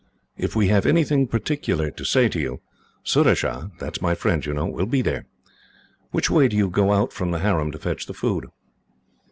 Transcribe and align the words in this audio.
If 0.35 0.55
we 0.55 0.69
have 0.69 0.87
anything 0.87 1.27
particular 1.27 1.91
to 1.91 2.03
say 2.03 2.27
to 2.29 2.39
you, 2.39 2.59
Surajah 3.03 3.69
that 3.77 3.97
is 3.97 4.01
my 4.01 4.15
friend, 4.15 4.43
you 4.43 4.51
know 4.51 4.65
will 4.65 4.87
be 4.87 5.03
there. 5.03 5.27
Which 6.09 6.27
way 6.27 6.47
do 6.47 6.57
you 6.57 6.69
go 6.69 6.91
out 6.91 7.13
from 7.13 7.29
the 7.29 7.37
harem 7.41 7.71
to 7.71 7.77
fetch 7.77 8.07
the 8.07 8.15
food?" 8.15 8.47